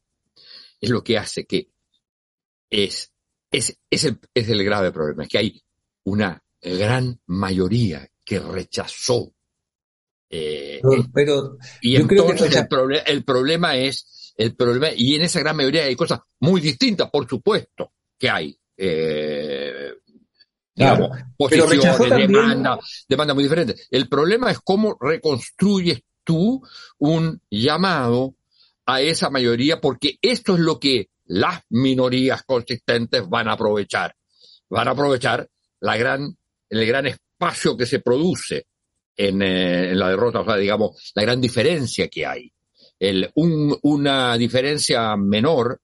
[0.81, 1.69] es lo que hace que
[2.69, 3.13] es,
[3.51, 5.63] es, es, el, es el grave problema, es que hay
[6.03, 9.33] una gran mayoría que rechazó.
[10.29, 10.81] Eh,
[11.13, 12.55] pero, y entonces
[13.05, 17.27] el, problema es, el problema, y en esa gran mayoría hay cosas muy distintas, por
[17.27, 18.57] supuesto, que hay.
[18.77, 19.93] Eh,
[20.73, 23.87] digamos, posiciones, demanda, demanda muy diferentes.
[23.91, 26.65] El problema es cómo reconstruyes tú
[26.97, 28.35] un llamado
[28.95, 34.15] a esa mayoría, porque esto es lo que las minorías consistentes van a aprovechar.
[34.69, 35.47] Van a aprovechar
[35.79, 36.37] la gran,
[36.69, 38.65] el gran espacio que se produce
[39.15, 42.51] en, eh, en, la derrota, o sea, digamos, la gran diferencia que hay.
[42.99, 45.79] El, un, una diferencia menor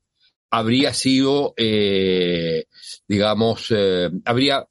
[0.50, 2.66] habría sido, eh,
[3.08, 4.66] digamos, eh, habría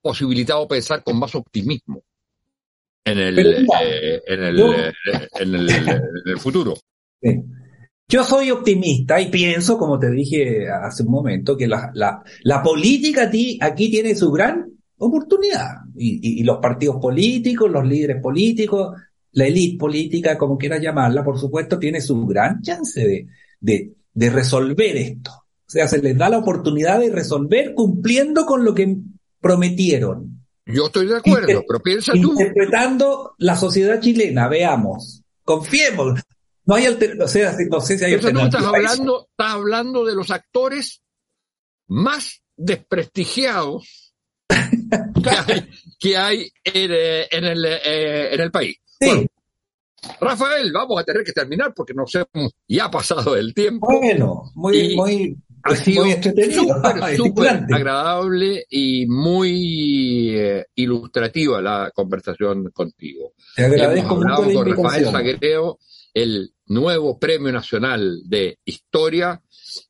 [0.00, 2.04] posibilitado pensar con más optimismo
[3.04, 6.74] en el, eh, en, el, en, el, en, el, futuro.
[8.06, 12.62] Yo soy optimista y pienso, como te dije hace un momento, que la, la, la
[12.62, 13.22] política
[13.60, 15.68] aquí tiene su gran oportunidad.
[15.96, 18.96] Y, y, los partidos políticos, los líderes políticos,
[19.32, 23.26] la élite política, como quieras llamarla, por supuesto, tiene su gran chance de,
[23.60, 25.30] de, de resolver esto.
[25.66, 28.96] O sea, se les da la oportunidad de resolver cumpliendo con lo que
[29.40, 30.44] prometieron.
[30.66, 32.32] Yo estoy de acuerdo, pero piensa tú.
[32.32, 35.22] Interpretando la sociedad chilena, veamos.
[35.42, 36.20] Confiemos.
[36.66, 40.30] No hay o sea, no sé si hay Tú estás hablando, estás hablando de los
[40.30, 41.02] actores
[41.88, 44.14] más desprestigiados
[46.00, 48.76] que hay, en, eh, el, eh, en el país.
[49.00, 49.26] Sí.
[50.20, 53.86] Rafael, vamos a tener que terminar porque nos hemos ya pasado el tiempo.
[53.86, 56.04] Bueno, muy, muy, ha sido
[57.16, 63.32] súper agradable y muy eh, ilustrativa la conversación contigo.
[63.56, 65.78] Te agradezco mucho con Rafael Zaguereo,
[66.12, 69.40] el nuevo Premio Nacional de Historia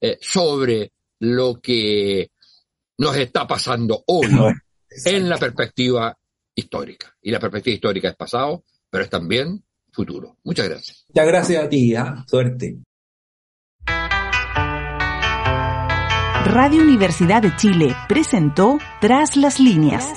[0.01, 2.31] eh, sobre lo que
[2.99, 4.29] nos está pasando hoy
[5.05, 6.17] en la perspectiva
[6.55, 7.15] histórica.
[7.21, 10.37] Y la perspectiva histórica es pasado, pero es también futuro.
[10.45, 11.05] Muchas gracias.
[11.09, 12.05] Muchas gracias a ti, ¿eh?
[12.27, 12.79] suerte.
[16.55, 20.09] Radio Universidad de Chile presentó Tras las líneas.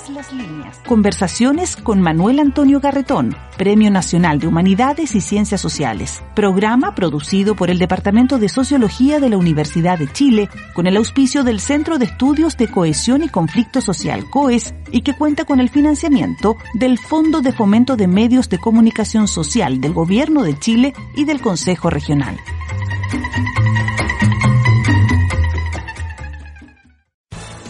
[0.86, 6.22] Conversaciones con Manuel Antonio Garretón, Premio Nacional de Humanidades y Ciencias Sociales.
[6.36, 11.42] Programa producido por el Departamento de Sociología de la Universidad de Chile con el auspicio
[11.42, 15.70] del Centro de Estudios de Cohesión y Conflicto Social COES y que cuenta con el
[15.70, 21.24] financiamiento del Fondo de Fomento de Medios de Comunicación Social del Gobierno de Chile y
[21.24, 22.38] del Consejo Regional.